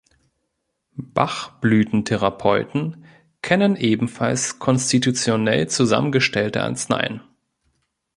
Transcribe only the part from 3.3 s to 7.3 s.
kennen ebenfalls "konstitutionell" zusammengestellte Arzneien.